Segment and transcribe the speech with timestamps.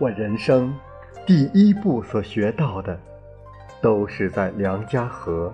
[0.00, 0.74] 我人生
[1.26, 2.98] 第一步所学到的，
[3.82, 5.52] 都是在梁家河。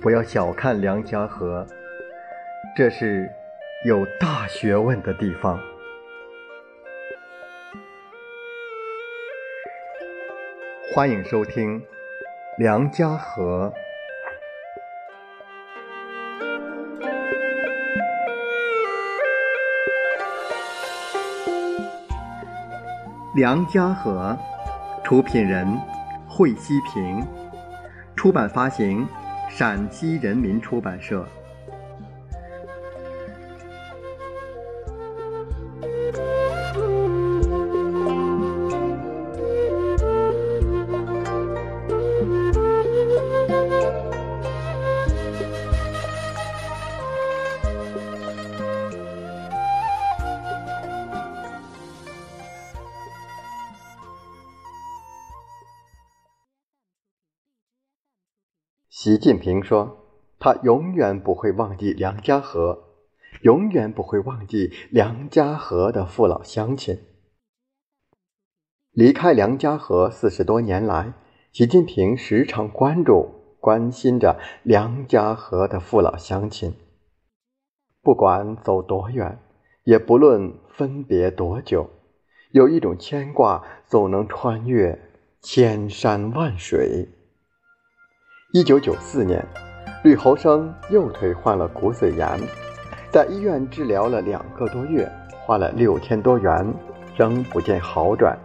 [0.00, 1.66] 不要小看梁家河，
[2.74, 3.28] 这是
[3.84, 5.60] 有大学问的地方。
[10.94, 11.78] 欢迎收听
[12.56, 13.70] 《梁家河》。
[23.38, 24.36] 梁家河，
[25.04, 25.64] 出品人
[26.26, 27.24] 惠西平，
[28.16, 29.06] 出版发行
[29.48, 31.24] 陕西人民出版社。
[59.08, 60.04] 习近平说
[60.38, 62.90] ：“他永远不会忘记梁家河，
[63.40, 67.00] 永远不会忘记梁家河的父老乡亲。
[68.92, 71.14] 离开梁家河四十多年来，
[71.52, 76.74] 习近平时常关注、关心着梁家河的父老乡亲。
[78.02, 79.38] 不管走多远，
[79.84, 81.88] 也不论分别多久，
[82.50, 85.00] 有一种牵挂总能穿越
[85.40, 87.08] 千山万水。”
[88.52, 89.46] 一九九四年，
[90.02, 92.26] 吕侯生右腿患了骨髓炎，
[93.12, 95.06] 在医院治疗了两个多月，
[95.44, 96.74] 花了六千多元，
[97.14, 98.38] 仍不见好转。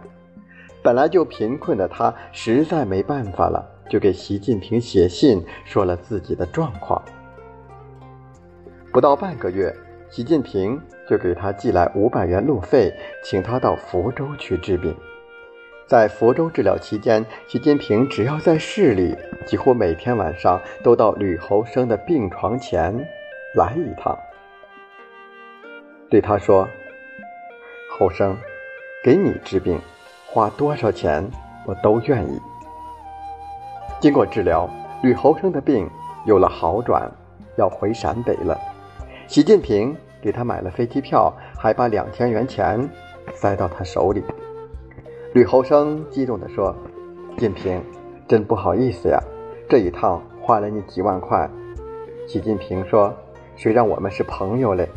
[0.82, 7.02] 本来就贫困的他，实在没办法了，就给习近平写信说了自己的状况。
[8.92, 9.74] 不到半个月，
[10.10, 10.78] 习近平
[11.08, 12.92] 就给他寄来五百元路费，
[13.24, 14.94] 请他到福州去治病。
[15.86, 19.14] 在福州治疗期间，习近平只要在市里，
[19.44, 23.06] 几乎每天晚上都到吕侯生的病床前
[23.54, 24.18] 来一趟，
[26.08, 26.66] 对他说
[27.98, 28.34] ：“侯生，
[29.04, 29.78] 给你治病，
[30.26, 31.22] 花多少钱
[31.66, 32.40] 我都愿意。”
[34.00, 34.66] 经过治疗，
[35.02, 35.86] 吕侯生的病
[36.24, 37.12] 有了好转，
[37.58, 38.58] 要回陕北了。
[39.26, 42.88] 习近平给他买了飞机票，还把两千元钱
[43.34, 44.24] 塞到他手里。
[45.34, 46.72] 吕侯生激动地说
[47.36, 47.82] ：“晋平，
[48.28, 49.18] 真不好意思呀，
[49.68, 51.50] 这一趟花了你几万块。”
[52.28, 53.12] 习近平说
[53.58, 54.88] ：“谁让我们是朋友嘞？”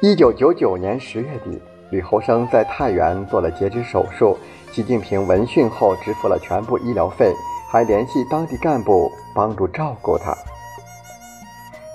[0.00, 1.60] 一九九九年十月底，
[1.90, 4.38] 吕侯生在太原做了截肢手术，
[4.70, 7.30] 习近平闻讯后支付了全部医疗费，
[7.70, 10.34] 还联系当地干部帮助照顾他。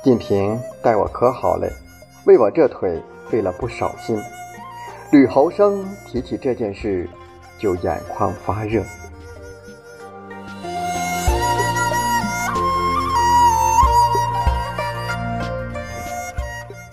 [0.03, 1.67] 晋平待我可好嘞，
[2.27, 4.15] 为我这腿费了不少心。
[5.09, 7.07] 吕侯生提起这件事，
[7.57, 8.83] 就眼眶发热。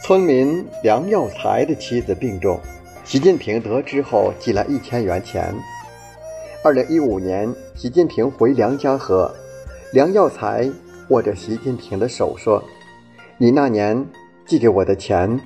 [0.01, 2.61] 村民梁耀才的妻子病重，
[3.05, 5.53] 习近平得知后寄来一千元钱。
[6.63, 9.35] 二零一五年，习近平回梁家河，
[9.93, 10.71] 梁耀才
[11.09, 12.63] 握着习近平的手说
[13.39, 14.07] ：“你那年
[14.47, 15.41] 寄给我的钱，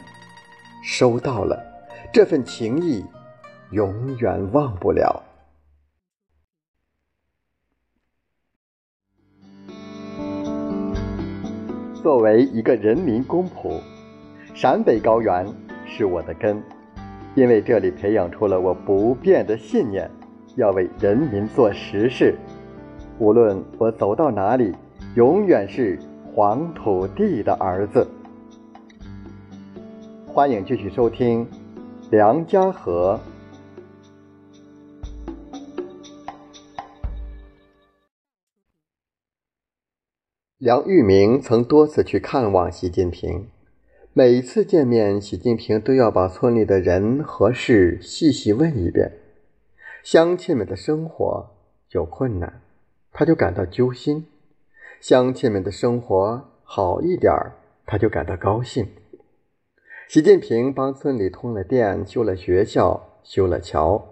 [0.85, 1.65] 收到了。”
[2.11, 3.05] 这份情谊，
[3.71, 5.23] 永远忘不了。
[12.03, 13.79] 作为一个人民公仆，
[14.55, 15.47] 陕北高原
[15.87, 16.63] 是我的根，
[17.35, 20.11] 因为这里培养出了我不变的信念：
[20.57, 22.35] 要为人民做实事。
[23.19, 24.75] 无论我走到哪里，
[25.15, 25.99] 永远是
[26.35, 28.09] 黄土地的儿子。
[30.27, 31.47] 欢迎继续收听。
[32.11, 33.21] 梁家河。
[40.57, 43.49] 梁玉明曾多次去看望习近平，
[44.15, 49.13] 每次见面，习近平都要把村里的人和事细细问一遍。
[50.03, 51.51] 乡亲们的生活
[51.91, 52.63] 有困难，
[53.13, 54.23] 他就感到揪心；
[55.03, 57.53] 乡亲们的生活好一点儿，
[57.85, 58.89] 他就感到高兴。
[60.09, 64.03] 习近平帮村里通了电，修了学校，修了桥。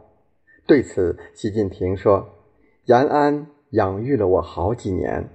[0.67, 2.29] 对此，习近平说
[2.85, 5.31] ：“延安养育了我好几年，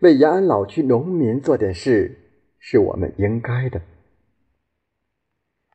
[0.00, 2.18] 为延安老区农民做点事，
[2.58, 3.82] 是我们应该的。”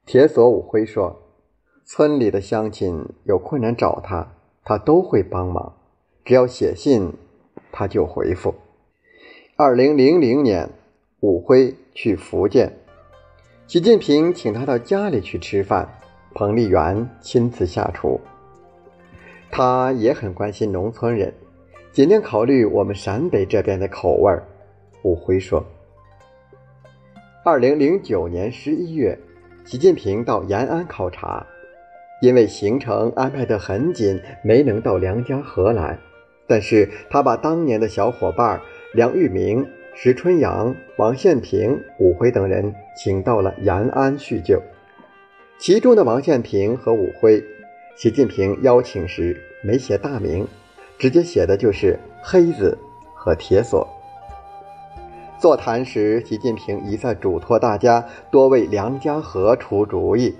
[0.03, 1.21] 铁索武辉说
[1.86, 4.33] ：“村里的乡亲有困难找他，
[4.63, 5.77] 他都会帮忙，
[6.25, 7.13] 只要写信，
[7.71, 8.56] 他就回复。”
[9.57, 10.71] 二零零零年，
[11.19, 12.79] 武辉去福建。
[13.74, 15.90] 习近平请他到家里去吃饭，
[16.36, 18.22] 彭丽媛亲自下厨。
[19.50, 21.34] 他也很关心农村人，
[21.92, 24.44] 尽量考虑我们陕北这边的口味儿。
[25.02, 25.66] 武辉说
[27.44, 29.18] ：“二零零九年十一月，
[29.66, 31.44] 习近平到延安考察，
[32.22, 35.98] 因为行程安排得很紧，没能到梁家河来。
[36.46, 38.62] 但是他把当年的小伙伴
[38.94, 44.62] 梁玉明、石春阳、王献平、武辉等人请到了延安叙旧。
[45.60, 47.44] 其中的王献平和武辉。”
[47.95, 50.48] 习近平邀请时没写大名，
[50.98, 52.75] 直接写的就是黑子
[53.13, 53.88] 和铁锁。
[55.38, 60.34] 座谈时，习近平一再嘱托大家多为梁家河出主意，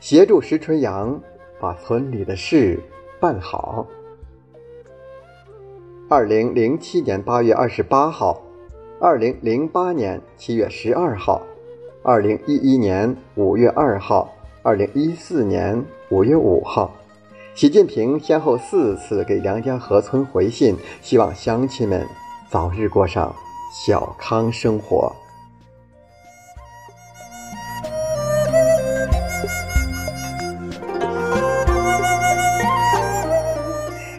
[0.00, 1.20] 协助石春阳
[1.60, 2.80] 把村里的事
[3.20, 3.86] 办好。
[6.10, 8.42] 二零零七年八月二十八号，
[9.00, 11.40] 二零零八年七月十二号，
[12.02, 14.34] 二零一一年五月二号。
[14.60, 16.92] 二零一四年五月五号，
[17.54, 22.04] 习近平先后四次给梁家河村回信，希望乡亲们
[22.50, 23.32] 早日过上
[23.72, 25.14] 小康生活。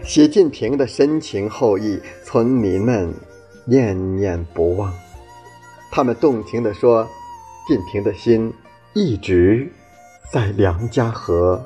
[0.06, 3.14] 习近平的深情厚谊，村民们
[3.66, 4.94] 念念不忘。
[5.92, 7.08] 他们动情地说
[7.68, 8.54] ：“近平的心
[8.94, 9.72] 一直。”
[10.32, 11.64] 在梁家河。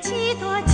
[0.00, 0.73] 几多情。